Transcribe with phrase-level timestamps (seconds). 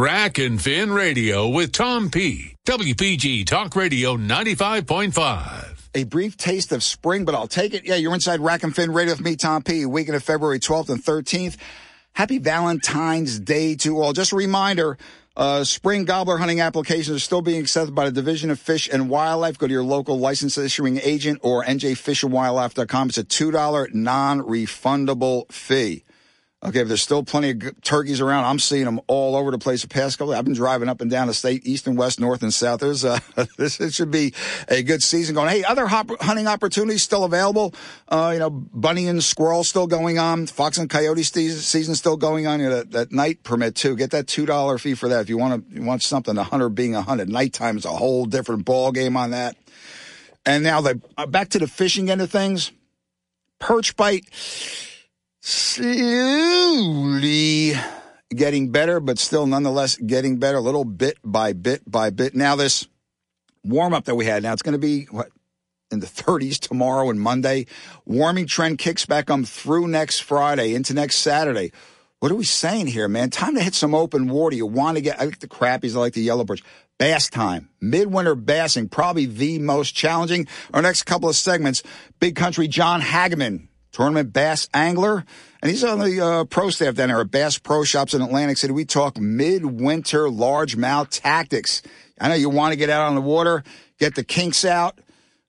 [0.00, 2.56] Rack and Fin Radio with Tom P.
[2.66, 5.90] WPG Talk Radio 95.5.
[5.94, 7.84] A brief taste of spring, but I'll take it.
[7.84, 9.84] Yeah, you're inside Rack and Fin Radio with me, Tom P.
[9.84, 11.58] Weekend of February 12th and 13th.
[12.14, 14.14] Happy Valentine's Day to all.
[14.14, 14.96] Just a reminder,
[15.36, 19.10] uh, spring gobbler hunting applications are still being accepted by the Division of Fish and
[19.10, 19.58] Wildlife.
[19.58, 23.08] Go to your local license issuing agent or njfishandwildlife.com.
[23.10, 26.04] It's a $2 non-refundable fee.
[26.62, 28.44] Okay, but there's still plenty of turkeys around.
[28.44, 29.80] I'm seeing them all over the place.
[29.80, 32.42] The past couple, I've been driving up and down the state, east and west, north
[32.42, 32.80] and south.
[32.80, 33.18] There's uh,
[33.56, 34.34] this it should be
[34.68, 35.48] a good season going.
[35.48, 37.74] Hey, other hop- hunting opportunities still available.
[38.08, 40.46] Uh, you know, bunny and squirrel still going on.
[40.48, 42.60] Fox and coyote season still going on.
[42.60, 43.96] You know, that, that night permit too.
[43.96, 45.74] Get that two dollar fee for that if you want to.
[45.74, 46.36] You want something.
[46.36, 47.30] A hunter being a hunted.
[47.30, 49.56] Nighttime is a whole different ball game on that.
[50.44, 52.70] And now the uh, back to the fishing end of things.
[53.58, 54.24] Perch bite
[55.40, 56.92] slowly
[58.34, 62.34] getting better, but still nonetheless getting better, a little bit by bit by bit.
[62.34, 62.86] Now, this
[63.64, 65.28] warm up that we had, now it's going to be what?
[65.90, 67.66] In the 30s tomorrow and Monday.
[68.04, 71.72] Warming trend kicks back on through next Friday into next Saturday.
[72.20, 73.30] What are we saying here, man?
[73.30, 74.54] Time to hit some open water.
[74.54, 76.62] You want to get, I like the crappies, I like the yellow birds.
[76.98, 77.70] Bass time.
[77.80, 80.46] Midwinter bassing, probably the most challenging.
[80.72, 81.82] Our next couple of segments,
[82.20, 85.24] Big Country John Hageman tournament bass angler.
[85.62, 88.56] And he's on the uh, pro staff down there at Bass Pro Shops in Atlantic
[88.56, 88.72] City.
[88.72, 91.82] We talk midwinter largemouth tactics.
[92.20, 93.62] I know you want to get out on the water,
[93.98, 94.98] get the kinks out.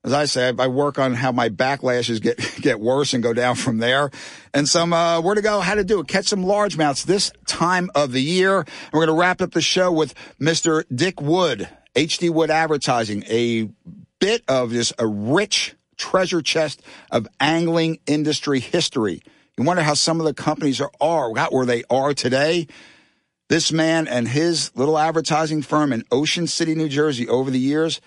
[0.04, 3.54] As I say, I work on how my backlashes get get worse and go down
[3.54, 4.10] from there.
[4.52, 7.90] And some uh, where to go, how to do it, catch some largemouths this time
[7.94, 8.58] of the year.
[8.58, 10.84] And we're going to wrap up the show with Mr.
[10.92, 13.70] Dick Wood, HD Wood Advertising, a
[14.18, 19.22] bit of just a rich treasure chest of angling industry history.
[19.56, 22.66] You wonder how some of the companies are, are got where they are today.
[23.48, 28.00] This man and his little advertising firm in Ocean City, New Jersey, over the years,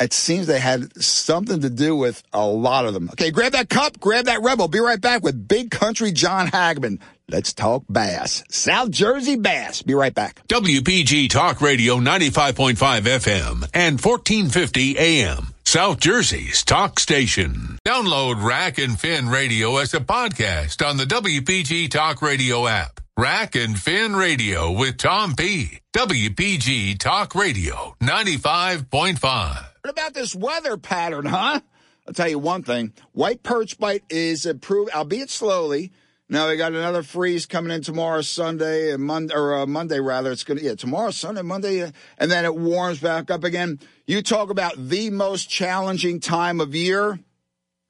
[0.00, 3.10] it seems they had something to do with a lot of them.
[3.12, 4.66] Okay, grab that cup, grab that rebel.
[4.68, 7.00] Be right back with Big Country John Hageman.
[7.28, 8.42] Let's talk bass.
[8.48, 9.82] South Jersey bass.
[9.82, 10.40] Be right back.
[10.48, 15.54] WPG Talk Radio 95.5 FM and 1450 AM.
[15.68, 17.78] South Jersey's talk station.
[17.86, 23.00] Download Rack and Fin Radio as a podcast on the WPG Talk Radio app.
[23.18, 25.80] Rack and Fin Radio with Tom P.
[25.94, 29.20] WPG Talk Radio 95.5.
[29.20, 31.60] What about this weather pattern, huh?
[32.06, 32.94] I'll tell you one thing.
[33.12, 35.92] White perch bite is improved, albeit slowly.
[36.30, 40.30] Now we got another freeze coming in tomorrow, Sunday and Monday, or uh, Monday rather.
[40.30, 43.80] It's gonna yeah tomorrow, Sunday, Monday, uh, and then it warms back up again.
[44.06, 47.18] You talk about the most challenging time of year,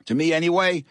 [0.07, 0.85] to me anyway.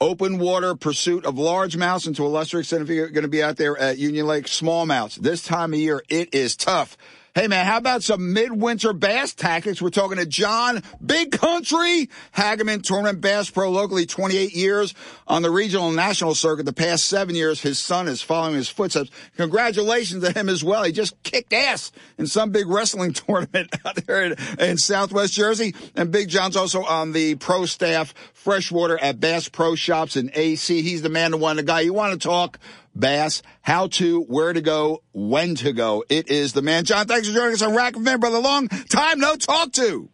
[0.00, 3.42] Open water pursuit of largemouths, and to a lesser extent, if you're going to be
[3.42, 5.16] out there at Union Lake, smallmouths.
[5.16, 6.96] This time of year, it is tough.
[7.34, 9.82] Hey man, how about some midwinter bass tactics?
[9.82, 14.94] We're talking to John Big Country Hageman, Tournament Bass Pro, locally 28 years
[15.26, 16.64] on the regional and national circuit.
[16.64, 19.10] The past seven years, his son is following his footsteps.
[19.36, 20.84] Congratulations to him as well.
[20.84, 25.74] He just kicked ass in some big wrestling tournament out there in, in Southwest Jersey.
[25.94, 30.80] And Big John's also on the pro staff freshwater at Bass Pro Shops in AC.
[30.80, 31.80] He's the man, the one, the guy.
[31.80, 32.58] You want to talk
[32.94, 36.04] Bass, how to, where to go, when to go.
[36.08, 36.84] It is the man.
[36.84, 38.38] John, thanks for joining us on Rack and Fin, brother.
[38.38, 40.08] Long time no talk to.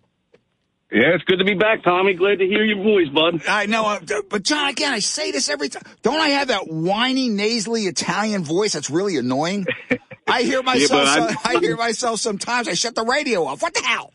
[0.93, 2.15] Yeah, it's good to be back, Tommy.
[2.15, 3.43] Glad to hear your voice, bud.
[3.49, 5.83] I know, uh, but John, again, I say this every time.
[6.03, 9.67] Don't I have that whiny, nasally Italian voice that's really annoying?
[10.27, 11.05] I hear myself.
[11.05, 12.69] Yeah, so, I hear myself sometimes.
[12.69, 13.63] I shut the radio off.
[13.63, 14.13] What the hell?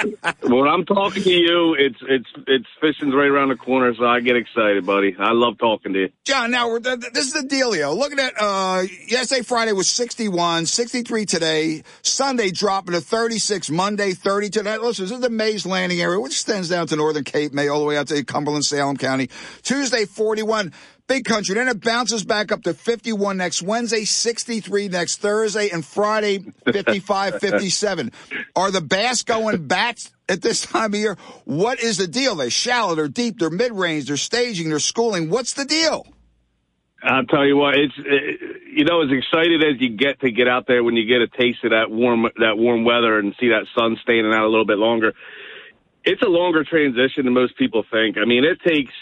[0.42, 4.20] when I'm talking to you, it's it's it's fishing's right around the corner, so I
[4.20, 5.14] get excited, buddy.
[5.18, 6.50] I love talking to you, John.
[6.50, 7.96] Now this is the dealio.
[7.96, 11.82] Looking at uh, yesterday, Friday was 61, 63 today.
[12.02, 13.70] Sunday dropping to 36.
[13.70, 14.78] Monday 30 today.
[14.78, 17.80] Listen, this is the Mays Landing area, which extends down to Northern Cape May all
[17.80, 19.28] the way out to Cumberland, Salem County.
[19.62, 20.72] Tuesday 41.
[21.12, 21.54] Big country.
[21.56, 26.38] Then it bounces back up to 51 next Wednesday, 63 next Thursday, and Friday,
[26.72, 28.10] 55, 57.
[28.56, 31.18] Are the bass going back at this time of year?
[31.44, 32.36] What is the deal?
[32.36, 35.28] They're shallow, they're deep, they're mid range, they're staging, they're schooling.
[35.28, 36.06] What's the deal?
[37.02, 40.48] I'll tell you what, it's it, you know as excited as you get to get
[40.48, 43.48] out there when you get a taste of that warm that warm weather and see
[43.48, 45.12] that sun staying out a little bit longer.
[46.04, 48.16] It's a longer transition than most people think.
[48.16, 48.94] I mean, it takes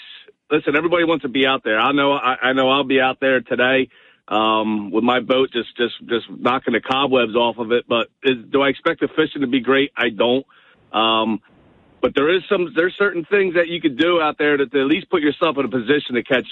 [0.50, 1.79] listen, everybody wants to be out there.
[1.79, 3.88] I know, I, I know I'll be out there today,
[4.29, 7.85] um, with my boat just, just, just knocking the cobwebs off of it.
[7.88, 9.93] But is, do I expect the fishing to be great?
[9.97, 10.47] I don't.
[10.93, 11.41] Um,
[12.02, 14.81] but there is some, there's certain things that you could do out there to, to
[14.81, 16.47] at least put yourself in a position to catch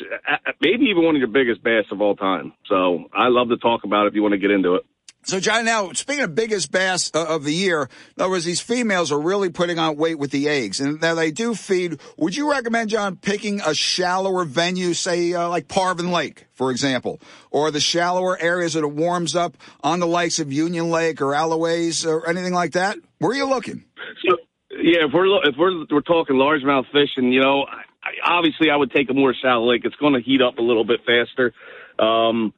[0.60, 2.52] maybe even one of your biggest bass of all time.
[2.66, 4.84] So I love to talk about it if you want to get into it.
[5.28, 8.62] So, John, now speaking of biggest bass uh, of the year, in other words, these
[8.62, 12.00] females are really putting on weight with the eggs, and now they do feed.
[12.16, 17.20] Would you recommend, John, picking a shallower venue, say uh, like Parvin Lake, for example,
[17.50, 21.34] or the shallower areas that it warms up on the likes of Union Lake or
[21.34, 22.96] Alloway or anything like that?
[23.18, 23.84] Where are you looking?
[24.26, 24.38] So,
[24.70, 28.92] yeah, if we're if we're we're talking largemouth fishing, you know, I, obviously I would
[28.92, 29.82] take a more shallow lake.
[29.84, 31.52] It's going to heat up a little bit faster.
[31.98, 32.54] Um,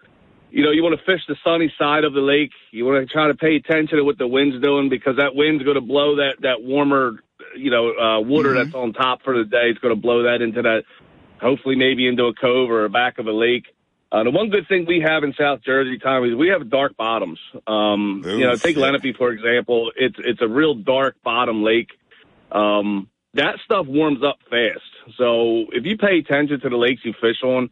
[0.50, 2.50] you know, you want to fish the sunny side of the lake.
[2.72, 5.62] You want to try to pay attention to what the wind's doing because that wind's
[5.62, 7.22] going to blow that that warmer,
[7.56, 8.64] you know, uh, water mm-hmm.
[8.64, 9.70] that's on top for the day.
[9.70, 10.82] It's going to blow that into that,
[11.40, 13.66] hopefully maybe into a cove or a back of a lake.
[14.12, 16.96] Uh, the one good thing we have in South Jersey, Tom, is we have dark
[16.96, 17.38] bottoms.
[17.66, 18.76] Um, Ooh, you know, take.
[18.76, 19.92] Lenape for example.
[19.96, 21.90] It's it's a real dark bottom lake.
[22.50, 25.16] Um, that stuff warms up fast.
[25.16, 27.70] So if you pay attention to the lakes you fish on,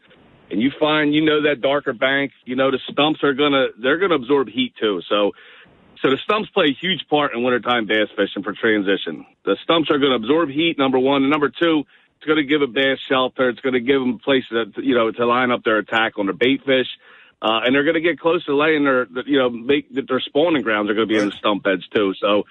[0.50, 3.98] and you find you know that darker bank, you know the stumps are gonna they're
[3.98, 5.00] gonna absorb heat too.
[5.08, 5.32] So
[6.02, 9.26] so the stumps play a huge part in wintertime bass fishing for transition.
[9.44, 11.22] The stumps are to absorb heat, number one.
[11.22, 11.84] And number two,
[12.20, 13.48] it's to give a bass shelter.
[13.48, 16.34] It's to give them places that, you know, to line up their attack on their
[16.34, 16.86] bait fish.
[17.40, 20.62] Uh, and they're going to get close to laying their, you know, make their spawning
[20.62, 21.24] grounds are going to be right.
[21.24, 22.14] in the stump beds too.
[22.20, 22.44] So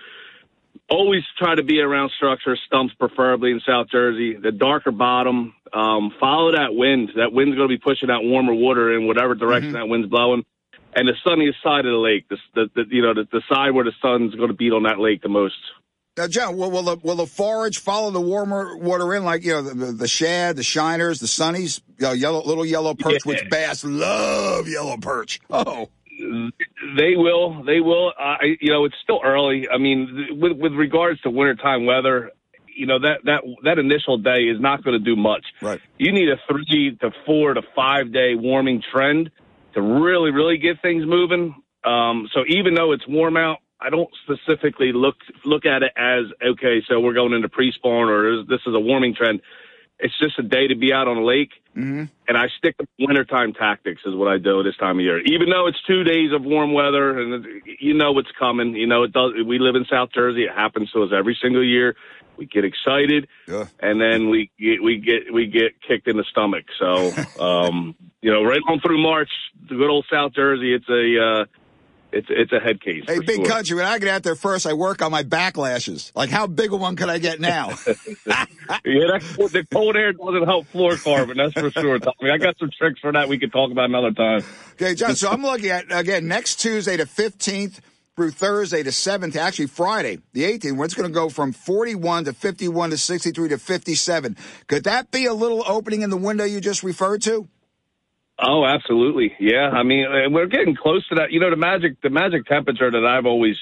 [0.89, 4.35] always try to be around structure, stumps preferably in South Jersey.
[4.35, 7.11] The darker bottom, um, follow that wind.
[7.15, 9.79] That wind's going to be pushing that warmer water in whatever direction mm-hmm.
[9.79, 10.43] that wind's blowing.
[10.95, 13.71] And the sunniest side of the lake, the, the, the you know the, the side
[13.71, 15.55] where the sun's going to beat on that lake the most.
[16.17, 19.51] Now, John, will, will, the, will the forage follow the warmer water in, like you
[19.51, 23.31] know the, the, shad, the shiners, the sunnies, you know, yellow little yellow perch, yeah.
[23.31, 25.39] which bass love yellow perch.
[25.51, 25.89] Oh,
[26.97, 27.63] they will.
[27.63, 28.13] They will.
[28.19, 29.67] Uh, you know, it's still early.
[29.71, 32.31] I mean, with with regards to wintertime weather,
[32.67, 35.45] you know that that that initial day is not going to do much.
[35.61, 35.79] Right.
[35.97, 39.31] You need a three to four to five day warming trend
[39.73, 41.55] to really really get things moving.
[41.83, 45.15] Um, so even though it's warm out, I don't specifically look
[45.45, 46.81] look at it as okay.
[46.87, 49.41] So we're going into pre-spawn or this is a warming trend.
[49.99, 52.03] It's just a day to be out on a lake, mm-hmm.
[52.27, 55.19] and I stick to wintertime tactics is what I do this time of year.
[55.21, 57.45] Even though it's two days of warm weather, and
[57.79, 58.75] you know what's coming.
[58.75, 59.33] You know it does.
[59.43, 60.43] We live in South Jersey.
[60.43, 61.95] It happens to us every single year.
[62.37, 63.65] We get excited, yeah.
[63.79, 66.65] and then we get we get we get kicked in the stomach.
[66.77, 67.11] So,
[67.43, 69.31] um, you know, right on through March,
[69.67, 70.75] the good old South Jersey.
[70.75, 71.45] It's a uh,
[72.17, 73.03] it's it's a head case.
[73.05, 73.45] Hey, big sure.
[73.45, 73.75] country.
[73.75, 76.11] When I get out there first, I work on my backlashes.
[76.15, 77.69] Like, how big a one could I get now?
[78.25, 81.35] yeah, the cold air doesn't help fluorocarbon.
[81.37, 82.31] That's for sure, Tommy.
[82.31, 83.29] I got some tricks for that.
[83.29, 84.43] We could talk about another time.
[84.73, 85.15] Okay, John.
[85.15, 87.79] So I'm looking at again next Tuesday the 15th
[88.15, 92.25] through Thursday the 7th, actually Friday the 18th, where it's going to go from 41
[92.25, 94.37] to 51 to 63 to 57.
[94.65, 97.47] Could that be a little opening in the window you just referred to?
[98.39, 99.33] Oh, absolutely.
[99.39, 99.69] Yeah.
[99.69, 101.31] I mean, and we're getting close to that.
[101.31, 103.55] You know, the magic, the magic temperature that I've always,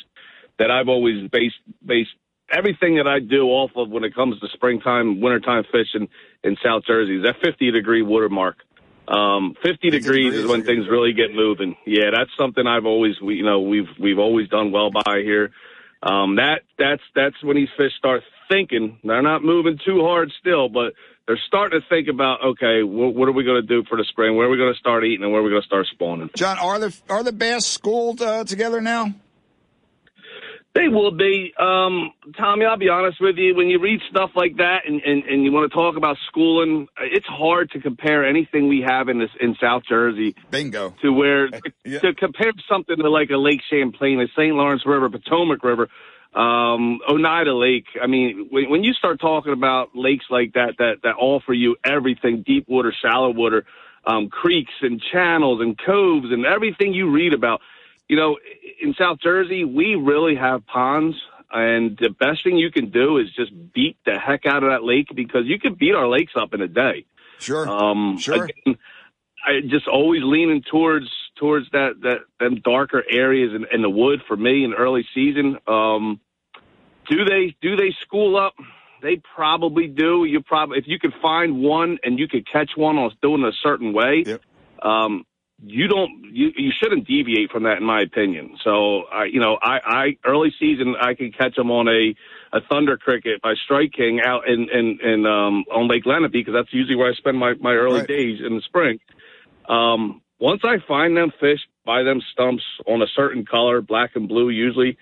[0.60, 1.56] that I've always based,
[1.86, 2.12] based
[2.51, 6.10] everything that I do off of when it comes to springtime, wintertime fishing
[6.44, 8.57] in South Jersey is that 50 degree watermark.
[9.07, 11.75] Um, 50 degrees is when things really get moving.
[11.86, 15.51] Yeah, that's something I've always, we, you know, we've, we've always done well by here.
[16.01, 19.00] Um, that, that's, that's when these fish start thinking.
[19.04, 20.94] They're not moving too hard still, but
[21.27, 24.06] they're starting to think about okay, what, what are we going to do for the
[24.06, 24.36] spring?
[24.36, 26.30] Where are we going to start eating, and where are we going to start spawning?
[26.36, 29.13] John, are the are the bass schooled uh, together now?
[30.75, 31.53] They will be.
[31.58, 33.55] Um, Tommy, I'll be honest with you.
[33.55, 36.88] When you read stuff like that and, and, and you want to talk about schooling,
[37.00, 40.36] it's hard to compare anything we have in this in South Jersey.
[40.51, 40.94] Bingo.
[41.01, 41.48] To where
[41.86, 42.00] yeah.
[42.00, 44.53] to compare something to like a Lake Champlain, a St.
[44.53, 45.88] Lawrence River, Potomac River
[46.36, 47.86] um, Oneida Lake.
[48.01, 51.77] I mean, when, when you start talking about lakes like that, that, that offer you
[51.84, 53.65] everything, deep water, shallow water,
[54.06, 57.62] um, creeks and channels and coves and everything you read about,
[58.08, 58.38] you know,
[58.82, 61.15] in South Jersey, we really have ponds.
[61.51, 64.84] And the best thing you can do is just beat the heck out of that
[64.84, 67.06] lake because you can beat our lakes up in a day.
[67.39, 67.68] Sure.
[67.68, 68.44] Um, sure.
[68.46, 68.77] Again,
[69.46, 74.22] I just always leaning towards towards that that them darker areas in, in the wood
[74.27, 75.58] for me in early season.
[75.68, 76.20] Um,
[77.10, 78.54] do they do they school up?
[79.02, 80.26] They probably do.
[80.26, 83.52] You probably if you could find one and you could catch one on doing a
[83.62, 84.42] certain way, yep.
[84.82, 85.26] um,
[85.64, 88.58] you don't you, you shouldn't deviate from that in my opinion.
[88.64, 92.16] So I you know I, I early season I could catch them on a
[92.56, 96.54] a thunder cricket by Strike King out in in, in um, on Lake Lenape because
[96.54, 98.08] that's usually where I spend my my early right.
[98.08, 99.00] days in the spring.
[99.68, 104.28] Um, once I find them fish by them stumps on a certain color, black and
[104.28, 104.98] blue usually,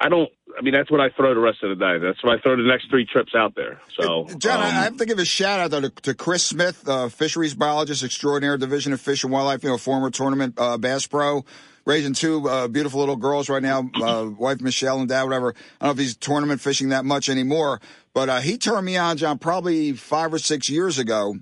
[0.00, 0.30] I don't.
[0.60, 1.96] I mean, that's what I throw the rest of the day.
[1.98, 3.80] That's what I throw the next three trips out there.
[3.98, 6.86] So, John, um, I have to give a shout out though to, to Chris Smith,
[6.86, 11.06] uh, fisheries biologist extraordinaire, Division of Fish and Wildlife, you know, former tournament uh, bass
[11.06, 11.46] pro.
[11.86, 15.54] raising two uh, beautiful little girls right now, uh, wife Michelle and dad, whatever.
[15.80, 17.80] I don't know if he's tournament fishing that much anymore,
[18.12, 21.36] but uh, he turned me on, John, probably five or six years ago.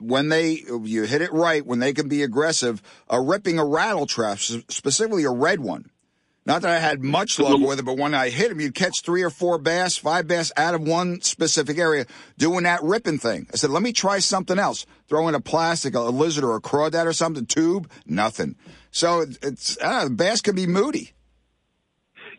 [0.00, 4.06] When they you hit it right, when they can be aggressive, uh, ripping a rattle
[4.06, 5.90] trap, specifically a red one.
[6.48, 9.02] Not that I had much luck with it, but when I hit him, you'd catch
[9.04, 12.06] three or four bass, five bass out of one specific area
[12.38, 13.46] doing that ripping thing.
[13.52, 14.86] I said, let me try something else.
[15.10, 18.56] Throw in a plastic, a lizard or a crawdad or something, tube, nothing.
[18.90, 21.12] So it's, uh, bass can be moody.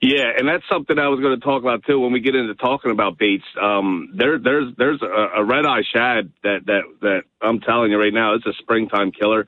[0.02, 2.56] Yeah, and that's something I was going to talk about too when we get into
[2.56, 3.44] talking about baits.
[3.62, 8.00] Um, there, there's, there's a, a red eye shad that that that I'm telling you
[8.00, 9.48] right now, it's a springtime killer.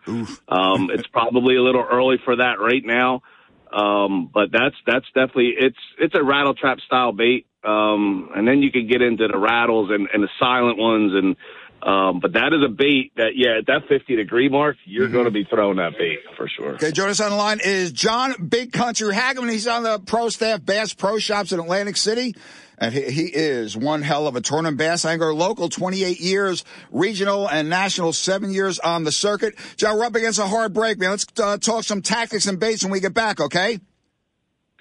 [0.49, 3.23] Um, it's probably a little early for that right now.
[3.71, 7.47] Um, but that's that's definitely it's it's a rattle trap style bait.
[7.63, 11.35] Um, and then you can get into the rattles and, and the silent ones and
[11.83, 15.13] um, but that is a bait that, yeah, at that 50 degree mark, you're mm-hmm.
[15.13, 16.75] going to be throwing that bait for sure.
[16.75, 19.51] Okay, join us on the line is John Big Country Hageman.
[19.51, 22.35] He's on the pro staff Bass Pro Shops in Atlantic City.
[22.81, 27.47] And he, he is one hell of a tournament bass angler, local 28 years, regional
[27.47, 29.53] and national seven years on the circuit.
[29.77, 31.11] John, we're up against a hard break, man.
[31.11, 33.79] Let's uh, talk some tactics and baits when we get back, okay?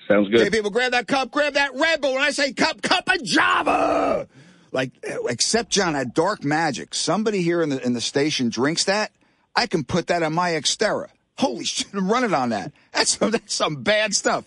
[0.08, 0.40] Sounds good.
[0.40, 2.14] Hey, people, grab that cup, grab that Red Bull.
[2.14, 4.26] When I say cup, cup of Java.
[4.72, 4.92] Like,
[5.28, 9.12] except John, at Dark Magic, somebody here in the in the station drinks that.
[9.54, 11.08] I can put that on my Xterra.
[11.36, 12.72] Holy shit, I'm running on that.
[12.92, 14.46] That's that's some bad stuff.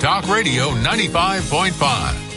[0.00, 2.31] Talk Radio 95.5.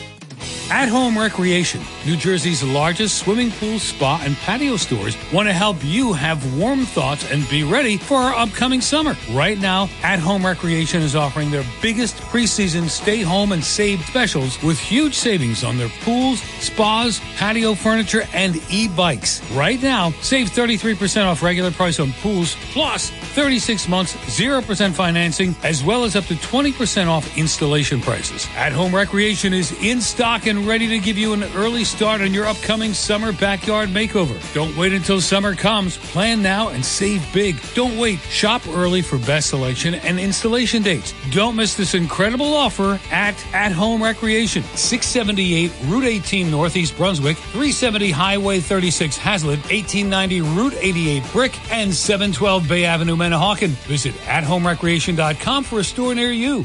[0.68, 5.76] At Home Recreation, New Jersey's largest swimming pool, spa, and patio stores want to help
[5.82, 9.16] you have warm thoughts and be ready for our upcoming summer.
[9.30, 14.60] Right now, At Home Recreation is offering their biggest preseason stay home and save specials
[14.60, 19.48] with huge savings on their pools, spas, patio furniture, and e-bikes.
[19.52, 25.84] Right now, save 33% off regular price on pools, plus 36 months, 0% financing, as
[25.84, 28.48] well as up to 20% off installation prices.
[28.56, 32.20] At Home Recreation is in stock and and ready to give you an early start
[32.20, 34.36] on your upcoming summer backyard makeover.
[34.54, 35.96] Don't wait until summer comes.
[35.98, 37.56] Plan now and save big.
[37.74, 38.18] Don't wait.
[38.20, 41.14] Shop early for best selection and installation dates.
[41.30, 48.10] Don't miss this incredible offer at At Home Recreation, 678 Route 18 Northeast Brunswick, 370
[48.10, 53.70] Highway 36 Hazlet, 1890 Route 88 Brick, and 712 Bay Avenue, Manahawkin.
[53.86, 56.64] Visit athomerecreation.com for a store near you.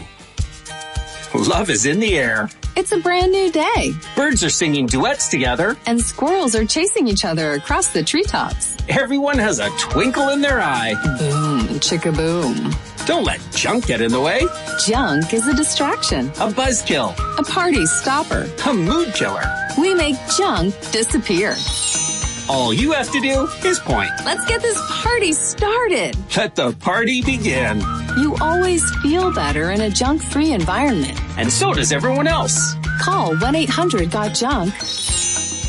[1.33, 2.49] Love is in the air.
[2.75, 3.93] It's a brand new day.
[4.15, 5.77] Birds are singing duets together.
[5.85, 8.77] And squirrels are chasing each other across the treetops.
[8.87, 10.93] Everyone has a twinkle in their eye.
[11.19, 12.73] Boom, chicka boom.
[13.05, 14.41] Don't let junk get in the way.
[14.85, 16.27] Junk is a distraction.
[16.29, 17.13] A buzzkill.
[17.37, 18.49] A party stopper.
[18.67, 19.43] A mood killer.
[19.77, 21.55] We make junk disappear.
[22.49, 24.11] All you have to do is point.
[24.25, 26.15] Let's get this party started.
[26.35, 27.81] Let the party begin.
[28.17, 31.19] You always feel better in a junk free environment.
[31.41, 32.75] And so does everyone else.
[33.01, 34.75] Call 1 800 Got Junk.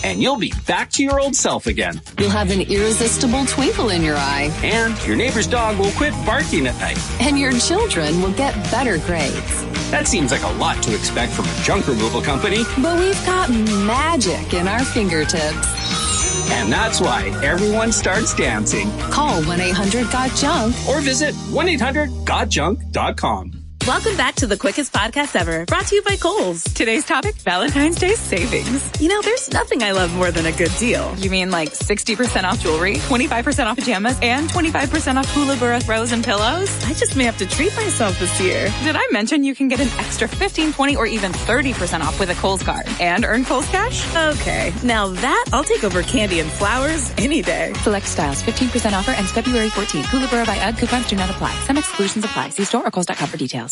[0.04, 2.02] And you'll be back to your old self again.
[2.18, 4.50] You'll have an irresistible twinkle in your eye.
[4.62, 6.98] And your neighbor's dog will quit barking at night.
[7.22, 9.90] And your children will get better grades.
[9.90, 12.64] That seems like a lot to expect from a junk removal company.
[12.82, 16.50] But we've got magic in our fingertips.
[16.50, 18.90] And that's why everyone starts dancing.
[19.10, 23.61] Call 1 800 Got Junk or visit 1 800 GotJunk.com.
[23.86, 26.62] Welcome back to the quickest podcast ever, brought to you by Kohl's.
[26.62, 28.88] Today's topic, Valentine's Day savings.
[29.00, 31.12] You know, there's nothing I love more than a good deal.
[31.18, 36.22] You mean like 60% off jewelry, 25% off pajamas, and 25% off Hula throws and
[36.22, 36.70] pillows?
[36.84, 38.72] I just may have to treat myself this year.
[38.84, 42.30] Did I mention you can get an extra 15, 20, or even 30% off with
[42.30, 44.06] a Kohl's card and earn Kohl's cash?
[44.14, 47.72] Okay, now that I'll take over candy and flowers any day.
[47.82, 50.04] Select styles, 15% offer ends February 14th.
[50.04, 51.52] Hula by UGG coupons do not apply.
[51.64, 52.50] Some exclusions apply.
[52.50, 53.71] See store or Kohl's.com for details.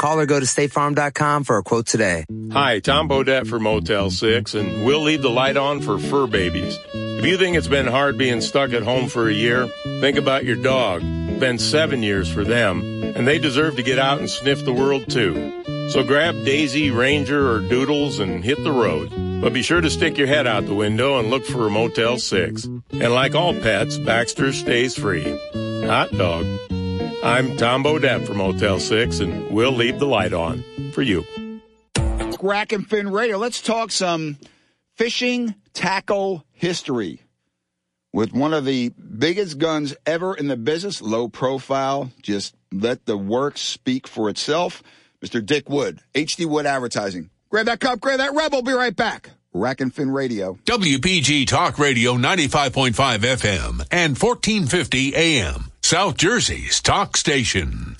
[0.00, 2.24] Call or go to statefarm.com for a quote today.
[2.52, 6.78] Hi, Tom Bodett for Motel 6, and we'll leave the light on for fur babies.
[6.94, 9.68] If you think it's been hard being stuck at home for a year,
[10.00, 11.02] think about your dog.
[11.38, 12.80] Been seven years for them,
[13.14, 15.90] and they deserve to get out and sniff the world too.
[15.90, 19.10] So grab Daisy, Ranger, or Doodles and hit the road.
[19.42, 22.18] But be sure to stick your head out the window and look for a Motel
[22.18, 22.64] 6.
[22.64, 25.38] And like all pets, Baxter stays free.
[25.84, 26.46] Hot dog.
[27.22, 31.24] I'm Tom Bodett from Motel 6, and we'll leave the light on for you.
[32.40, 33.36] Rack and Fin Radio.
[33.36, 34.38] Let's talk some
[34.96, 37.22] fishing tackle history
[38.14, 42.10] with one of the biggest guns ever in the business, low profile.
[42.22, 44.82] Just let the work speak for itself.
[45.22, 45.44] Mr.
[45.44, 47.28] Dick Wood, HD Wood Advertising.
[47.50, 48.62] Grab that cup, grab that rebel.
[48.62, 49.28] We'll be right back.
[49.52, 50.54] Rack and Fin Radio.
[50.64, 55.70] WPG Talk Radio 95.5 FM and 1450 AM.
[55.90, 57.96] South Jersey's talk station.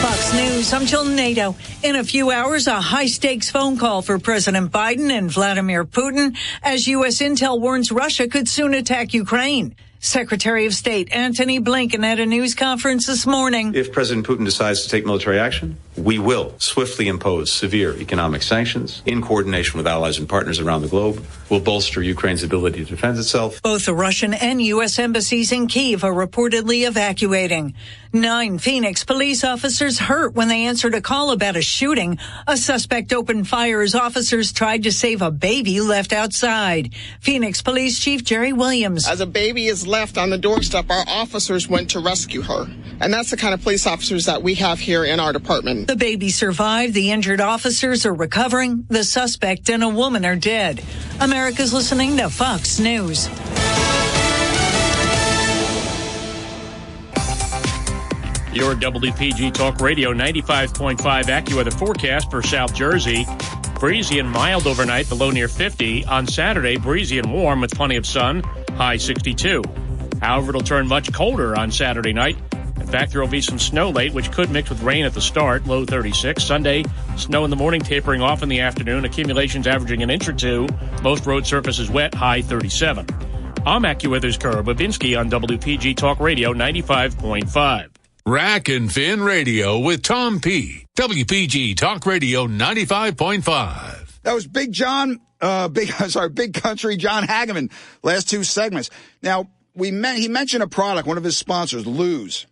[0.00, 1.54] Fox News, I'm Jill Nato.
[1.84, 6.36] In a few hours, a high stakes phone call for President Biden and Vladimir Putin
[6.60, 7.22] as U.S.
[7.22, 9.76] intel warns Russia could soon attack Ukraine.
[10.00, 13.72] Secretary of State Antony Blinken at a news conference this morning.
[13.76, 19.02] If President Putin decides to take military action, we will swiftly impose severe economic sanctions
[19.04, 21.24] in coordination with allies and partners around the globe.
[21.50, 23.60] We'll bolster Ukraine's ability to defend itself.
[23.60, 24.98] Both the Russian and U.S.
[24.98, 27.74] embassies in Kiev are reportedly evacuating.
[28.14, 32.18] Nine Phoenix police officers hurt when they answered a call about a shooting.
[32.46, 36.94] A suspect opened fire as officers tried to save a baby left outside.
[37.20, 39.08] Phoenix Police Chief Jerry Williams.
[39.08, 42.66] As a baby is left on the doorstep, our officers went to rescue her.
[43.00, 45.81] And that's the kind of police officers that we have here in our department.
[45.86, 46.94] The baby survived.
[46.94, 48.86] The injured officers are recovering.
[48.88, 50.82] The suspect and a woman are dead.
[51.20, 53.28] America's listening to Fox News.
[58.54, 63.26] Your WPG Talk Radio 95.5 AccuWeather forecast for South Jersey.
[63.80, 66.04] Breezy and mild overnight, the low near 50.
[66.04, 68.42] On Saturday, breezy and warm with plenty of sun,
[68.76, 69.64] high 62.
[70.20, 72.36] However, it'll turn much colder on Saturday night.
[72.92, 75.20] In fact, there will be some snow late, which could mix with rain at the
[75.22, 76.44] start, low 36.
[76.44, 76.84] Sunday,
[77.16, 80.68] snow in the morning, tapering off in the afternoon, accumulations averaging an inch or two.
[81.02, 83.06] Most road surfaces wet, high 37.
[83.64, 87.88] I'm AccuWeather's Kara Babinski on WPG Talk Radio 95.5.
[88.26, 90.84] Rack and Fin Radio with Tom P.
[90.94, 94.20] WPG Talk Radio 95.5.
[94.22, 97.72] That was Big John, uh, big, sorry, Big Country John Hageman.
[98.02, 98.90] Last two segments.
[99.22, 102.46] Now, we met, he mentioned a product, one of his sponsors, Lew's.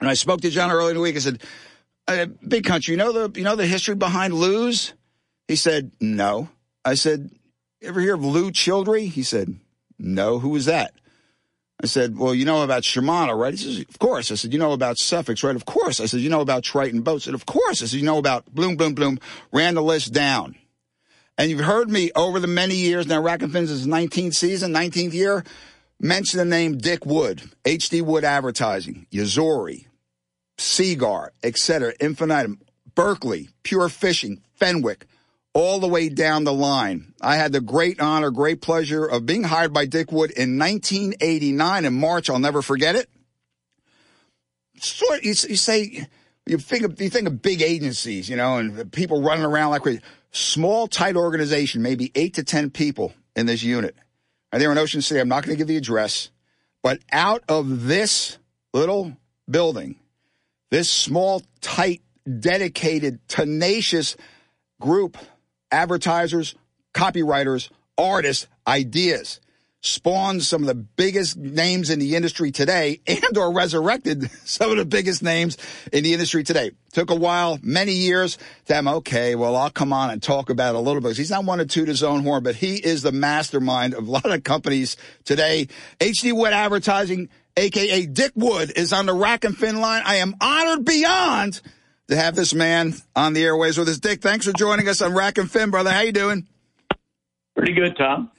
[0.00, 1.16] And I spoke to John earlier in the week.
[1.16, 1.42] I said,
[2.06, 4.92] uh, Big Country, you know the, you know the history behind Lew's?
[5.48, 6.48] He said, no.
[6.84, 7.30] I said,
[7.82, 9.08] ever hear of Lew Childre?
[9.08, 9.58] He said,
[9.98, 10.38] no.
[10.38, 10.94] Who was that?
[11.82, 13.52] I said, well, you know about Shimano, right?
[13.52, 14.30] He says, of course.
[14.30, 15.56] I said, you know about Suffix, right?
[15.56, 16.00] Of course.
[16.00, 17.24] I said, you know about Triton Boats?
[17.24, 17.82] Said, of course.
[17.82, 19.18] I said, you know about Bloom, Bloom, Bloom.
[19.52, 20.54] Ran the list down.
[21.36, 24.72] And you've heard me over the many years now, Rack and Fins is 19th season,
[24.72, 25.44] 19th year,
[26.00, 29.86] mention the name Dick Wood, HD Wood Advertising, Yo-Zuri,
[30.58, 32.60] Seaguar, etc., Infinitum,
[32.94, 35.06] Berkley, Pure Fishing, Fenwick,
[35.52, 37.14] all the way down the line.
[37.20, 41.84] I had the great honor, great pleasure of being hired by Dick Wood in 1989
[41.84, 42.28] in March.
[42.28, 43.08] I'll never forget it.
[44.76, 46.06] Sort you, you say
[46.46, 49.82] you think of, you think of big agencies, you know, and people running around like
[49.82, 50.00] crazy.
[50.32, 53.96] Small, tight organization, maybe eight to ten people in this unit.
[54.54, 55.18] And they're in Ocean City.
[55.18, 56.30] I'm not going to give the address,
[56.80, 58.38] but out of this
[58.72, 59.16] little
[59.50, 59.96] building,
[60.70, 62.02] this small, tight,
[62.38, 64.16] dedicated, tenacious
[64.80, 65.18] group
[65.72, 66.54] advertisers,
[66.94, 69.40] copywriters, artists, ideas,
[69.84, 74.78] spawned some of the biggest names in the industry today and or resurrected some of
[74.78, 75.58] the biggest names
[75.92, 76.70] in the industry today.
[76.92, 80.78] Took a while, many years have, okay, well, I'll come on and talk about it
[80.78, 81.16] a little bit.
[81.16, 84.10] He's not one to toot his own horn, but he is the mastermind of a
[84.10, 85.68] lot of companies today.
[86.00, 90.02] HD Wood Advertising, aka Dick Wood, is on the rack and fin line.
[90.06, 91.60] I am honored beyond
[92.08, 93.98] to have this man on the airways with us.
[93.98, 95.90] Dick, thanks for joining us on Rack and Fin, brother.
[95.90, 96.46] How you doing?
[97.56, 98.30] Pretty good, Tom.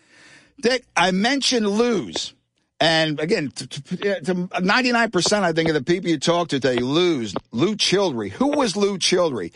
[0.62, 2.34] Dick, I mentioned Lew's.
[2.80, 3.82] And again, to, to,
[4.22, 7.34] to 99%, I think, of the people you talk to today Lew's.
[7.52, 8.30] Lew Childre.
[8.32, 9.54] Who was Lew Childre?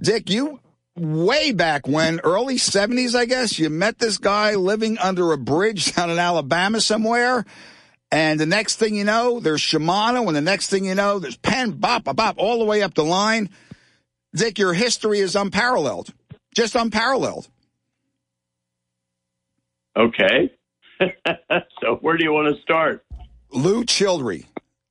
[0.00, 0.60] Dick, you
[0.96, 5.94] way back when, early 70s, I guess, you met this guy living under a bridge
[5.94, 7.44] down in Alabama somewhere.
[8.10, 11.36] And the next thing you know, there's Shimano, and the next thing you know, there's
[11.36, 13.50] Penn, bop, bop, bop, all the way up the line.
[14.34, 16.12] Dick, your history is unparalleled,
[16.54, 17.48] just unparalleled.
[19.96, 20.52] Okay.
[21.80, 23.04] so where do you want to start?
[23.52, 24.44] Lew Childre,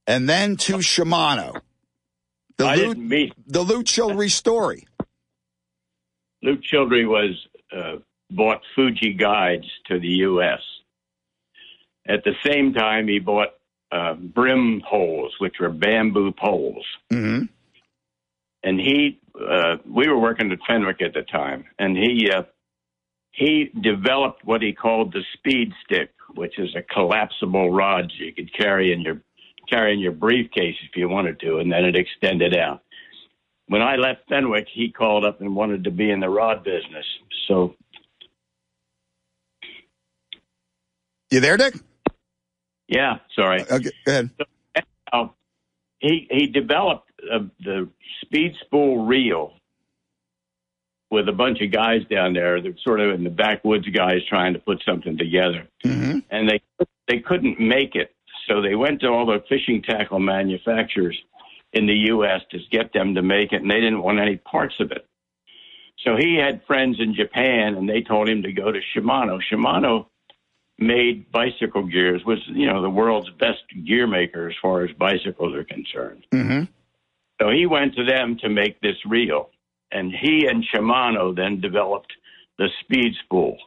[0.07, 1.61] and then to Shimano.
[2.57, 4.87] The I Lew, didn't meet the Lew Childre story.
[6.41, 7.97] Luke Childre was uh,
[8.29, 10.61] bought Fuji guides to the U.S.
[12.07, 13.49] At the same time, he bought
[13.91, 16.85] uh, brim poles, which were bamboo poles.
[17.11, 17.45] Mm-hmm.
[18.63, 22.43] And he, uh, we were working at Fenwick at the time, and he uh,
[23.35, 28.53] he developed what he called the speed stick, which is a collapsible rod you could
[28.53, 29.21] carry in your
[29.69, 32.81] carry in your briefcase if you wanted to, and then it extended out.
[33.67, 37.05] When I left Fenwick, he called up and wanted to be in the rod business.
[37.47, 37.75] So
[41.31, 41.75] You there, Dick?
[42.87, 43.61] Yeah, sorry.
[43.63, 44.29] Okay, go ahead.
[44.37, 45.27] So, uh,
[45.99, 47.89] he he developed uh, the
[48.21, 49.53] speed spool reel
[51.11, 52.61] with a bunch of guys down there.
[52.61, 56.19] They're sort of in the backwoods guys trying to put something together, mm-hmm.
[56.29, 56.61] and they
[57.07, 58.13] they couldn't make it.
[58.47, 61.17] So they went to all the fishing tackle manufacturers
[61.73, 62.41] in the U.S.
[62.51, 65.07] to get them to make it, and they didn't want any parts of it.
[66.05, 69.39] So he had friends in Japan, and they told him to go to Shimano.
[69.51, 70.07] Shimano
[70.77, 75.55] made bicycle gears was you know the world's best gear maker as far as bicycles
[75.55, 76.25] are concerned.
[76.33, 76.63] Mm-hmm.
[77.41, 79.49] So he went to them to make this reel,
[79.91, 82.11] and he and Shimano then developed
[82.57, 83.57] the speed spool.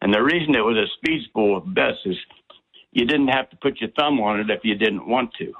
[0.00, 2.16] And the reason it was a speed spool best is
[2.92, 5.52] you didn't have to put your thumb on it if you didn't want to.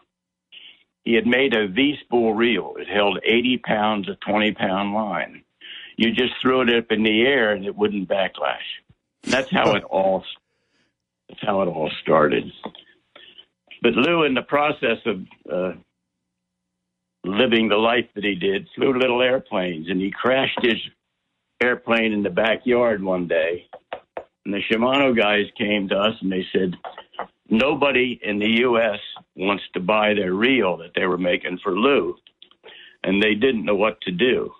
[1.04, 2.74] He had made a V spool reel.
[2.78, 5.42] It held 80 pounds of 20 pound line.
[5.96, 8.64] You just threw it up in the air and it wouldn't backlash.
[9.22, 10.24] That's how it all.
[11.28, 12.50] That's how it all started.
[13.82, 15.72] But Lew, in the process of uh,
[17.24, 20.76] living the life that he did, flew little airplanes, and he crashed his
[21.62, 23.66] airplane in the backyard one day.
[24.44, 26.74] And the Shimano guys came to us and they said,
[27.50, 28.98] nobody in the U.S.
[29.36, 32.16] wants to buy their reel that they were making for Lew,
[33.02, 34.52] and they didn't know what to do.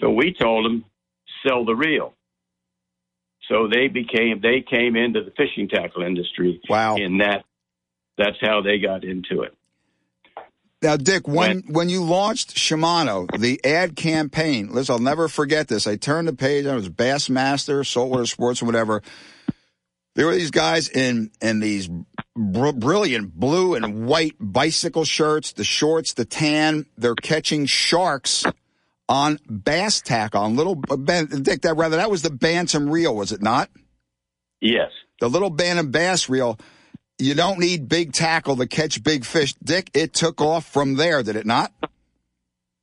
[0.00, 0.84] So we told them,
[1.46, 2.14] sell the reel.
[3.48, 6.60] So they became they came into the fishing tackle industry.
[6.68, 6.96] Wow!
[6.96, 7.44] In that,
[8.16, 9.54] that's how they got into it.
[10.82, 15.86] Now, Dick, when when you launched Shimano, the ad campaign, listen, I'll never forget this.
[15.86, 19.02] I turned the page, and it was Bassmaster, Saltwater Sports, or whatever.
[20.14, 21.88] There were these guys in in these
[22.34, 26.86] br- brilliant blue and white bicycle shirts, the shorts, the tan.
[26.96, 28.44] They're catching sharks
[29.06, 31.62] on bass tack on little ben, Dick.
[31.62, 33.68] That rather that was the bantam reel, was it not?
[34.62, 34.90] Yes,
[35.20, 36.58] the little bantam bass reel.
[37.20, 39.90] You don't need big tackle to catch big fish, Dick.
[39.94, 41.72] It took off from there, did it not?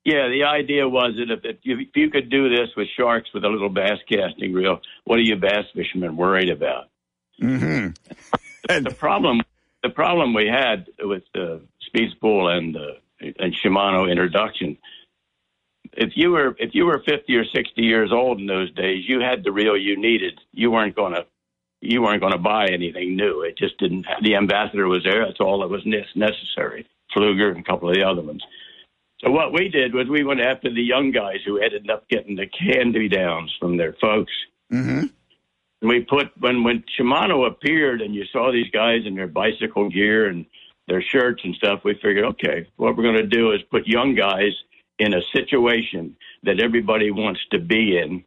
[0.06, 3.30] Yeah, the idea was that if, if, you, if you could do this with sharks
[3.34, 6.86] with a little bass casting reel, what are you bass fishermen worried about?
[7.42, 7.90] Mm-hmm.
[8.70, 9.42] and the problem,
[9.84, 14.78] the problem we had with the Speed Spool and the and Shimano introduction
[15.98, 19.20] if you were if you were 50 or 60 years old in those days, you
[19.20, 20.40] had the reel you needed.
[20.54, 21.26] You weren't going to
[21.82, 23.42] you weren't going to buy anything new.
[23.42, 24.06] It just didn't.
[24.24, 25.26] The ambassador was there.
[25.26, 26.88] That's all that was necessary.
[27.16, 28.44] Pflueger and a couple of the other ones.
[29.20, 32.36] So what we did was we went after the young guys who ended up getting
[32.36, 34.34] the candy downs from their folks.
[34.72, 35.08] Mm-hmm.
[35.88, 40.28] We put when when Shimano appeared and you saw these guys in their bicycle gear
[40.28, 40.46] and
[40.88, 41.82] their shirts and stuff.
[41.84, 44.54] We figured, okay, what we're going to do is put young guys
[45.00, 48.24] in a situation that everybody wants to be in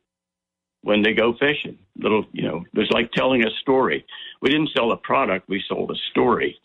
[0.82, 1.78] when they go fishing.
[2.00, 4.04] Little, you know, it was like telling a story.
[4.40, 6.58] We didn't sell a product, we sold a story.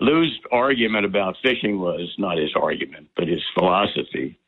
[0.00, 4.38] Lew's argument about fishing was not his argument, but his philosophy.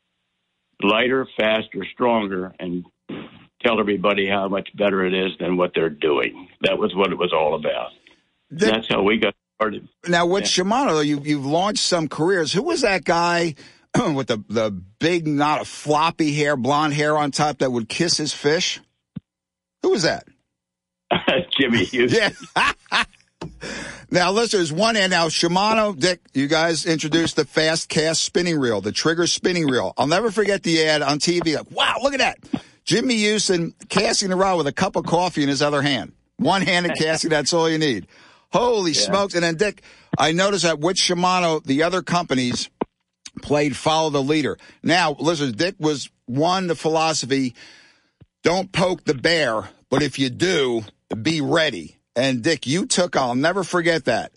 [0.81, 2.85] Lighter, faster, stronger, and
[3.63, 6.47] tell everybody how much better it is than what they're doing.
[6.61, 7.91] That was what it was all about.
[8.49, 9.87] That's how we got started.
[10.07, 10.63] Now, with yeah.
[10.63, 12.51] Shimano, you, you've launched some careers.
[12.51, 13.55] Who was that guy
[14.13, 18.17] with the the big, not a floppy hair, blonde hair on top that would kiss
[18.17, 18.79] his fish?
[19.83, 20.25] Who was that?
[21.51, 22.33] Jimmy Houston.
[22.55, 22.73] yeah.
[24.11, 25.27] now, listen, there's one end now.
[25.27, 29.93] Shimano, Dick, you guys introduced the fast cast spinning reel, the trigger spinning reel.
[29.97, 31.55] I'll never forget the ad on TV.
[31.55, 32.39] Like, wow, look at that.
[32.85, 36.13] Jimmy Houston casting the rod with a cup of coffee in his other hand.
[36.37, 38.07] One handed casting, that's all you need.
[38.51, 39.01] Holy yeah.
[39.01, 39.35] smokes.
[39.35, 39.83] And then, Dick,
[40.17, 42.69] I noticed that with Shimano, the other companies
[43.41, 44.57] played follow the leader.
[44.81, 47.55] Now, listen, Dick was one, the philosophy
[48.43, 50.83] don't poke the bear, but if you do,
[51.21, 51.97] be ready.
[52.15, 54.31] And Dick, you took, I'll never forget that.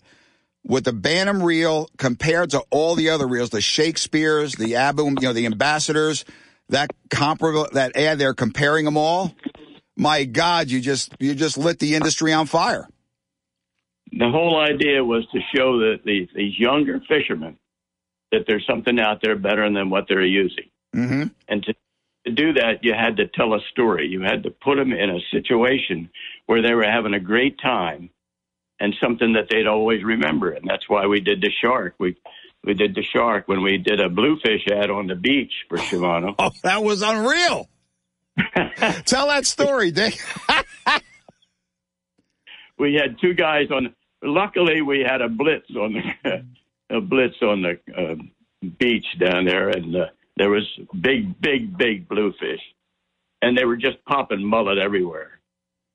[0.63, 5.15] With the Bantam reel compared to all the other reels, the Shakespeare's, the Abu, you
[5.21, 6.25] know, the ambassadors,
[6.69, 9.33] that comparable, that ad there comparing them all.
[9.95, 12.87] My God, you just, you just lit the industry on fire.
[14.11, 17.57] The whole idea was to show that the, these younger fishermen
[18.31, 20.65] that there's something out there better than what they're using.
[20.95, 21.23] Mm-hmm.
[21.47, 21.73] And to,
[22.27, 24.07] to do that, you had to tell a story.
[24.07, 26.09] You had to put them in a situation
[26.45, 28.09] where they were having a great time
[28.79, 30.51] and something that they'd always remember.
[30.51, 31.95] And that's why we did the shark.
[31.99, 32.17] We
[32.63, 36.35] we did the shark when we did a bluefish ad on the beach for Shimano.
[36.39, 37.69] Oh, that was unreal.
[39.05, 40.19] Tell that story, Dick.
[42.77, 43.95] we had two guys on.
[44.21, 46.43] Luckily, we had a blitz on the
[46.89, 48.15] a blitz on the uh,
[48.79, 50.05] beach down there, and uh,
[50.37, 50.65] there was
[51.01, 52.61] big, big, big bluefish,
[53.41, 55.39] and they were just popping mullet everywhere.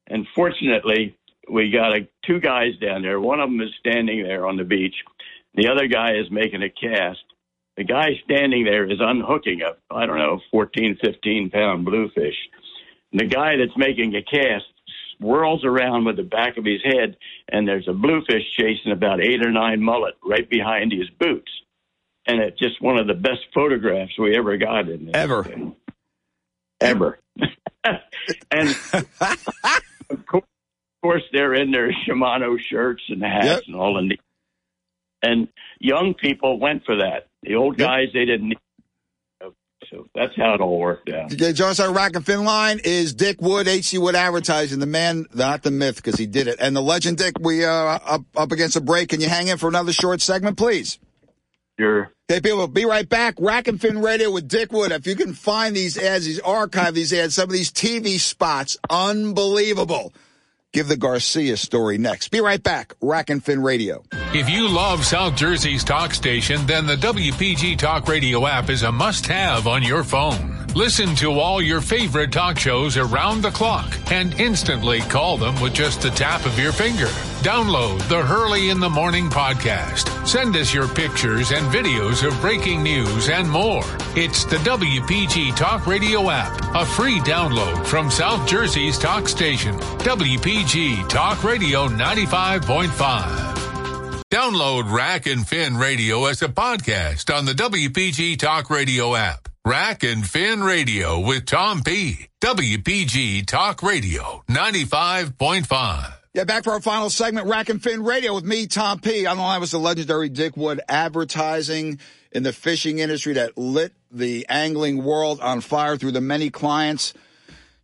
[0.09, 1.17] And fortunately,
[1.51, 3.21] we got a, two guys down there.
[3.21, 4.95] One of them is standing there on the beach.
[5.55, 7.23] The other guy is making a cast.
[7.77, 12.37] The guy standing there is unhooking a, I don't know, 14, 15 pound bluefish.
[13.13, 14.67] And the guy that's making a cast
[15.21, 17.17] whirls around with the back of his head,
[17.51, 21.51] and there's a bluefish chasing about eight or nine mullet right behind his boots.
[22.27, 25.43] And it's just one of the best photographs we ever got in this Ever.
[25.45, 25.75] thing.
[26.81, 27.19] Ever.
[28.51, 28.69] and
[30.11, 33.63] of course, of course, they're in their Shimano shirts and hats Yep.
[33.67, 33.99] and all.
[33.99, 34.17] And,
[35.23, 35.49] and
[35.81, 37.27] young people went for that.
[37.43, 38.59] The old guys, they didn't need.
[39.91, 41.33] So that's how it all worked out.
[41.35, 45.27] Okay, Jones on Rack and Fin line is Dick Wood, HD Wood Advertising, the man,
[45.35, 46.57] not the myth, because he did it.
[46.61, 49.09] And the legend, Dick, we are up up against a break.
[49.09, 51.01] Can you hang in for another short segment, please?
[51.79, 52.13] Sure.
[52.31, 53.35] Okay, people, be right back.
[53.39, 54.93] Rack and Fin Radio with Dick Wood.
[54.93, 58.79] If you can find these ads, these archive these ads, some of these TV spots,
[58.89, 60.13] unbelievable.
[60.73, 62.29] Give the Garcia story next.
[62.29, 62.95] Be right back.
[63.03, 64.05] Rack and Fin Radio.
[64.33, 68.91] If you love South Jersey's talk station, then the WPG Talk Radio app is a
[68.91, 70.67] must have on your phone.
[70.75, 75.75] Listen to all your favorite talk shows around the clock and instantly call them with
[75.75, 77.11] just the tap of your finger.
[77.43, 80.29] Download the Hurley in the Morning podcast.
[80.29, 83.83] Send us your pictures and videos of breaking news and more.
[84.15, 91.09] It's the WPG Talk Radio app, a free download from South Jersey's talk station, WPG
[91.09, 94.23] Talk Radio 95.5.
[94.31, 99.49] Download Rack and Fin Radio as a podcast on the WPG Talk Radio app.
[99.67, 102.29] Rack and Fin Radio with Tom P.
[102.41, 106.22] WPG Talk Radio 95.5.
[106.35, 109.27] Yeah, back for our final segment, Rack and Fin Radio with me, Tom P.
[109.27, 111.99] On the line was the legendary Dick Wood advertising
[112.31, 117.13] in the fishing industry that lit the angling world on fire through the many clients.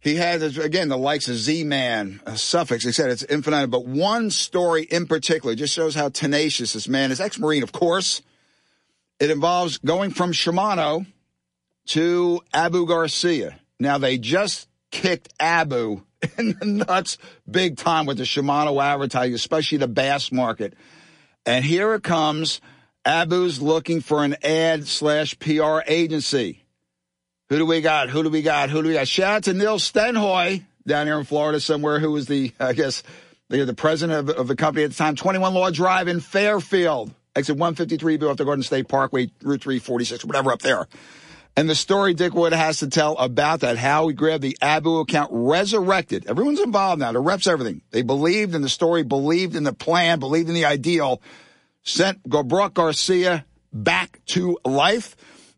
[0.00, 4.30] He had, again, the likes of Z-Man, uh, Suffix, he said it's infinite, but one
[4.30, 7.20] story in particular just shows how tenacious this man is.
[7.20, 8.22] Ex-Marine, of course.
[9.20, 11.04] It involves going from Shimano
[11.88, 13.60] to Abu Garcia.
[13.78, 16.02] Now, they just kicked Abu
[16.38, 17.18] in the nuts
[17.50, 20.74] big time with the Shimano advertising, especially the bass market.
[21.46, 22.60] And here it comes.
[23.04, 26.64] Abu's looking for an ad slash PR agency.
[27.48, 28.10] Who do we got?
[28.10, 28.68] Who do we got?
[28.68, 29.08] Who do we got?
[29.08, 33.02] Shout out to Neil Stenhoy down here in Florida somewhere, who was the, I guess,
[33.48, 37.14] the, the president of, of the company at the time, 21 Law Drive in Fairfield,
[37.34, 40.86] exit 153, off the Garden State Parkway, Route 346, whatever up there.
[41.58, 44.98] And the story Dick Wood has to tell about that, how he grabbed the Abu
[44.98, 46.28] account, resurrected.
[46.28, 47.10] Everyone's involved now.
[47.10, 47.82] The reps everything.
[47.90, 51.20] They believed in the story, believed in the plan, believed in the ideal.
[51.82, 55.16] Sent brought Garcia back to life.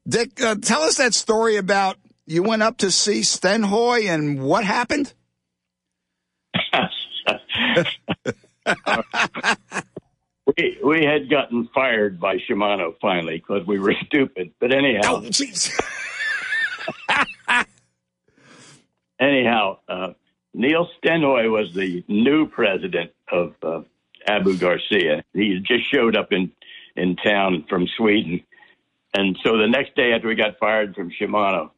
[0.09, 4.65] Dick, uh, tell us that story about you went up to see Stenhoy and what
[4.65, 5.13] happened?
[10.57, 14.53] we we had gotten fired by Shimano finally because we were stupid.
[14.61, 15.31] But anyhow, oh,
[19.21, 20.13] anyhow, uh,
[20.55, 23.83] Neil Stenhoy was the new president of uh,
[24.27, 25.25] Abu Garcia.
[25.33, 26.53] He just showed up in
[26.97, 28.43] in town from Sweden,
[29.15, 31.71] and so the next day after we got fired from Shimano,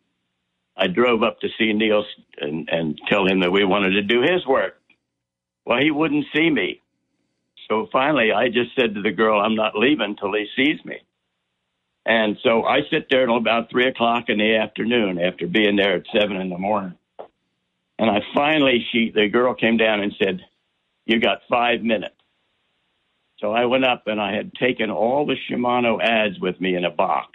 [0.77, 2.05] I drove up to see Neil
[2.41, 4.79] and, and tell him that we wanted to do his work.
[5.65, 6.82] Well, he wouldn't see me.
[7.69, 11.01] So finally, I just said to the girl, I'm not leaving till he sees me.
[12.05, 15.97] And so I sit there until about three o'clock in the afternoon after being there
[15.97, 16.99] at seven in the morning.
[17.99, 20.41] And I finally, she, the girl came down and said,
[21.07, 22.17] You got five minutes.
[23.39, 26.85] So I went up and I had taken all the Shimano ads with me in
[26.85, 27.31] a box.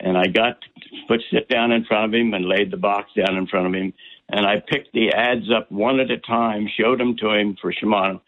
[0.00, 0.58] And I got
[1.06, 3.74] put sit down in front of him and laid the box down in front of
[3.74, 3.92] him.
[4.28, 7.72] And I picked the ads up one at a time, showed them to him for
[7.72, 8.20] Shimano,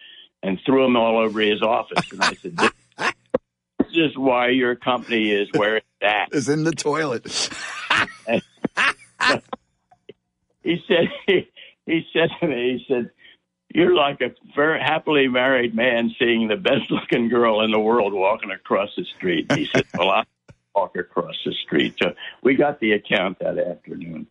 [0.45, 2.13] and threw them all over his office.
[2.13, 2.57] And I said,
[3.79, 6.29] This is why your company is where it's at.
[6.33, 7.25] Is in the toilet.
[10.63, 11.49] he said he,
[11.87, 13.11] he said to me, he said,
[13.75, 18.13] you're like a very happily married man seeing the best looking girl in the world
[18.13, 19.51] walking across the street.
[19.53, 20.25] He said, Well, I
[20.75, 21.97] walk across the street.
[22.01, 24.29] So we got the account that afternoon.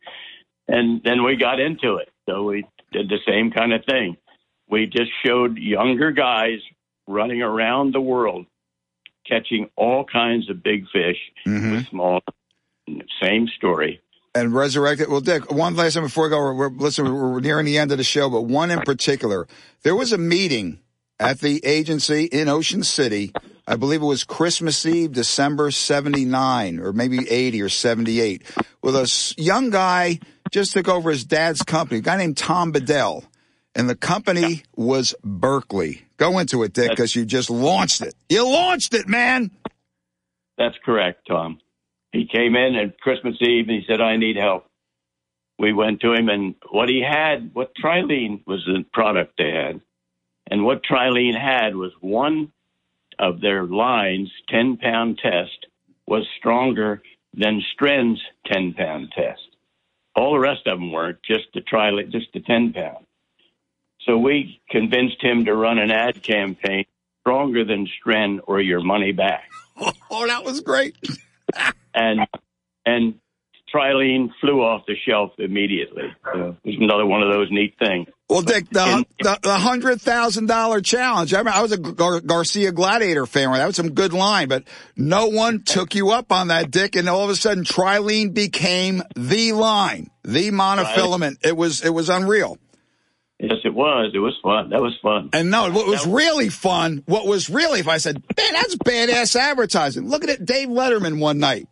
[0.67, 2.09] And then we got into it.
[2.29, 4.15] So we did the same kind of thing.
[4.73, 6.57] We just showed younger guys
[7.05, 8.47] running around the world
[9.29, 11.73] catching all kinds of big fish mm-hmm.
[11.73, 12.21] with small.
[13.21, 14.01] Same story.
[14.33, 15.09] and resurrected.
[15.09, 17.91] Well, Dick, one last time before we go, we're, we're, listen, we're nearing the end
[17.91, 19.47] of the show, but one in particular.
[19.83, 20.79] There was a meeting
[21.19, 23.31] at the agency in Ocean City.
[23.67, 28.41] I believe it was Christmas Eve, December 79, or maybe 80 or 78,
[28.81, 30.19] with a young guy
[30.51, 33.23] just took over his dad's company, a guy named Tom Bedell.
[33.75, 36.03] And the company was Berkley.
[36.17, 38.13] Go into it, Dick, because you just launched it.
[38.29, 39.49] You launched it, man.
[40.57, 41.59] That's correct, Tom.
[42.11, 44.67] He came in at Christmas Eve and he said, I need help.
[45.57, 49.81] We went to him and what he had, what Trilene was the product they had.
[50.49, 52.51] And what Trilene had was one
[53.17, 55.65] of their lines, 10 pound test,
[56.05, 57.01] was stronger
[57.33, 59.41] than Stren's 10 pound test.
[60.15, 63.05] All the rest of them weren't, just the Trilene, just the 10 pound.
[64.05, 66.85] So we convinced him to run an ad campaign
[67.21, 69.49] stronger than Stren or your money back
[70.11, 70.95] Oh, that was great.
[71.93, 72.21] and
[72.85, 73.15] and
[73.73, 76.03] Trilene flew off the shelf immediately.
[76.31, 78.07] So it was another one of those neat things.
[78.29, 81.33] Well, Dick, the the, the hundred thousand dollar challenge.
[81.33, 83.51] I, remember, I was a Gar- Garcia Gladiator fan.
[83.51, 84.63] That was some good line, but
[84.95, 86.95] no one took you up on that, Dick.
[86.95, 91.37] And all of a sudden, Trilene became the line, the monofilament.
[91.43, 92.57] It was it was unreal.
[93.43, 94.11] Yes, it was.
[94.13, 94.69] It was fun.
[94.69, 95.29] That was fun.
[95.33, 99.35] And no, what was really fun, what was really, if I said, man, that's badass
[99.35, 100.07] advertising.
[100.07, 101.67] Look at it, Dave Letterman one night.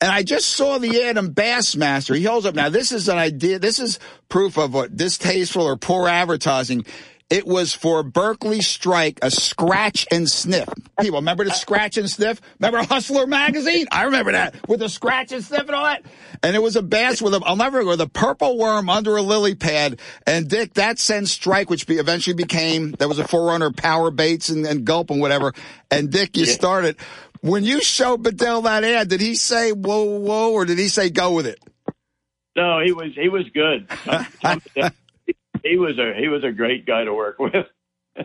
[0.00, 2.16] And I just saw the ad on Bassmaster.
[2.16, 2.54] He holds up.
[2.54, 3.58] Now, this is an idea.
[3.58, 6.86] This is proof of what distasteful or poor advertising.
[7.34, 10.68] It was for Berkley Strike, a scratch and sniff.
[11.00, 12.40] People remember the uh, uh, scratch and sniff?
[12.60, 13.88] Remember Hustler magazine?
[13.90, 16.04] I remember that with the scratch and sniff and all that.
[16.44, 19.22] And it was a bass with a, I'll never with a purple worm under a
[19.22, 19.98] lily pad.
[20.28, 24.12] And Dick, that sent Strike, which be, eventually became, that was a forerunner of Power
[24.12, 25.54] Baits and, and Gulp and whatever.
[25.90, 26.94] And Dick, you started.
[27.40, 31.10] When you showed Bedell that ad, did he say whoa, whoa, or did he say
[31.10, 31.58] go with it?
[32.54, 33.88] No, he was he was good.
[34.40, 34.92] Tom- Tom-
[35.64, 37.66] he was a he was a great guy to work with.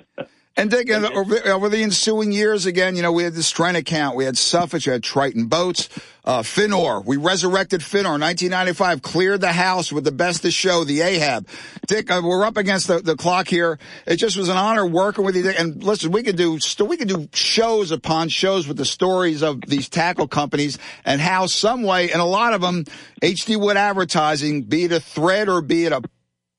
[0.59, 3.77] And Dick, and over, over the ensuing years, again, you know, we had the Stren
[3.77, 5.87] account, we had Suffix, we had Triton Boats,
[6.25, 6.99] uh, Fin-Nor.
[7.03, 8.19] We resurrected Fin-Nor.
[8.19, 11.47] 1995, cleared the house with the best of show, the Ahab.
[11.87, 13.79] Dick, uh, we're up against the, the clock here.
[14.05, 15.43] It just was an honor working with you.
[15.43, 15.57] Dick.
[15.57, 19.61] And listen, we could do we could do shows upon shows with the stories of
[19.61, 22.83] these tackle companies and how some way, and a lot of them,
[23.21, 26.01] HD Wood Advertising, be it a thread or be it a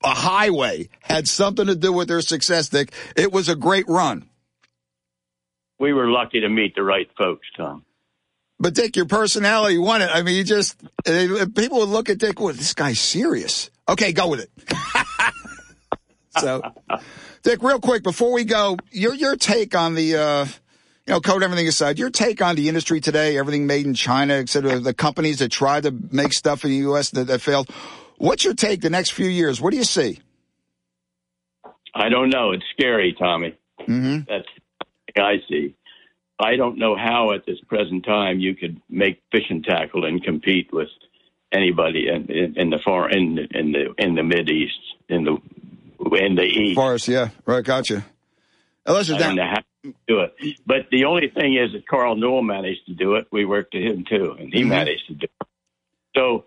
[0.03, 2.93] a highway had something to do with their success, Dick.
[3.15, 4.29] It was a great run.
[5.79, 7.85] We were lucky to meet the right folks, Tom.
[8.59, 10.09] But Dick, your personality won it.
[10.13, 12.39] I mean, you just uh, people would look at Dick.
[12.39, 13.71] Well, this guy's serious.
[13.89, 14.51] Okay, go with it.
[16.37, 16.61] so,
[17.41, 20.15] Dick, real quick before we go, your your take on the.
[20.15, 20.45] Uh,
[21.07, 24.35] you know, code everything aside, your take on the industry today, everything made in China,
[24.35, 27.09] et cetera, the companies that tried to make stuff in the U.S.
[27.09, 27.67] that, that failed.
[28.21, 29.59] What's your take the next few years?
[29.59, 30.19] What do you see?
[31.95, 32.51] I don't know.
[32.51, 33.57] It's scary, Tommy.
[33.79, 34.19] Mm-hmm.
[34.29, 34.47] That's
[35.17, 35.75] I see.
[36.39, 40.71] I don't know how at this present time you could make fishing tackle and compete
[40.71, 40.89] with
[41.51, 44.77] anybody in, in, in the far in in the in the mid east
[45.09, 45.37] in the
[46.15, 46.75] in the east.
[46.75, 48.05] Forest, yeah, right, gotcha.
[48.85, 49.47] Unless I you're don't down.
[49.47, 50.59] how to do it.
[50.67, 53.25] But the only thing is that Carl Newell managed to do it.
[53.31, 54.67] We worked with him too, and he Mhm.
[54.69, 55.47] managed to do it.
[56.15, 56.45] So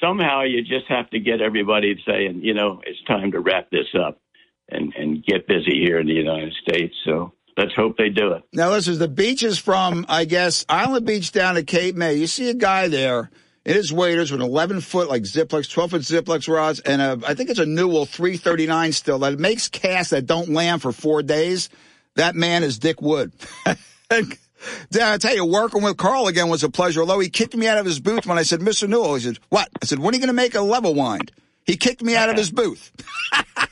[0.00, 3.88] somehow you just have to get everybody saying, you know, it's time to wrap this
[3.98, 4.20] up
[4.68, 6.94] and, and get busy here in the United States.
[7.04, 8.42] So let's hope they do it.
[8.52, 12.14] Now, listen, the beaches from, I guess, Island Beach down to Cape May.
[12.14, 13.30] You see a guy there
[13.64, 17.34] in his waders with 11 foot, like Zziplex, 12 foot Zziplex rods, and a, I
[17.34, 21.68] think it's a Newell 339 still that makes casts that don't land for four days.
[22.16, 23.32] That man is Dick Wood.
[24.94, 27.00] I tell you, working with Carl again was a pleasure.
[27.00, 28.88] Although he kicked me out of his booth when I said, Mr.
[28.88, 29.68] Newell, he said, what?
[29.82, 31.32] I said, when are you going to make a level wind?
[31.64, 32.92] He kicked me out of his booth.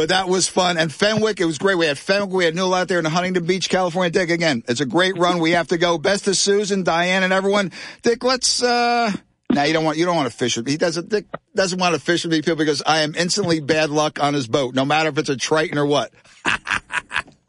[0.00, 0.78] But that was fun.
[0.78, 1.76] And Fenwick, it was great.
[1.76, 4.10] We had Fenwick, we had Newell out there in Huntington Beach, California.
[4.10, 5.40] Dick, again, it's a great run.
[5.40, 5.98] We have to go.
[5.98, 7.70] Best to Susan, Diane, and everyone.
[8.00, 9.12] Dick, let's, uh,
[9.52, 10.72] now you don't want, you don't want to fish with me.
[10.72, 13.90] He doesn't, Dick doesn't want to fish with me, people, because I am instantly bad
[13.90, 16.12] luck on his boat, no matter if it's a Triton or what.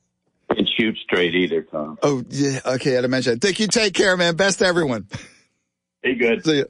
[0.82, 2.00] Shoot straight either, Tom.
[2.02, 2.60] Oh, yeah.
[2.66, 3.40] Okay, I had to mention that.
[3.40, 4.36] Dick, you take care, man.
[4.36, 5.08] Best to everyone.
[6.02, 6.44] Be good.
[6.44, 6.64] See ya.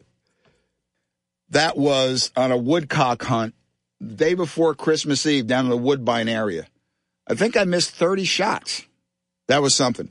[1.51, 3.55] That was on a woodcock hunt
[4.01, 6.68] the day before Christmas Eve down in the Woodbine area.
[7.26, 8.86] I think I missed 30 shots.
[9.47, 10.09] That was something.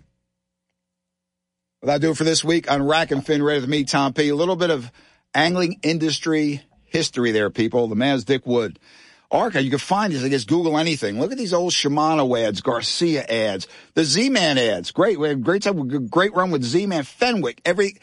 [1.82, 4.14] Well, that'll do it for this week on Rack and Fin Radio with me, Tom
[4.14, 4.30] P.
[4.30, 4.90] A little bit of
[5.34, 7.86] angling industry history there, people.
[7.86, 8.78] The man's Dick Wood.
[9.30, 10.24] Arca, you can find these.
[10.24, 11.20] I guess Google anything.
[11.20, 14.90] Look at these old Shimano ads, Garcia ads, the Z-Man ads.
[14.90, 17.60] Great, we had great time, great run with Z-Man, Fenwick.
[17.64, 17.96] Every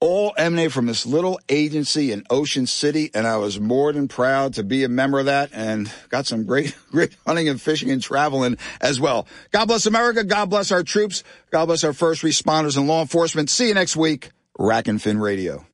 [0.00, 4.54] all emanate from this little agency in Ocean City, and I was more than proud
[4.54, 8.02] to be a member of that, and got some great, great hunting and fishing and
[8.02, 9.26] traveling as well.
[9.50, 10.24] God bless America.
[10.24, 11.24] God bless our troops.
[11.50, 13.50] God bless our first responders and law enforcement.
[13.50, 14.30] See you next week.
[14.58, 15.64] Rack and Fin Radio.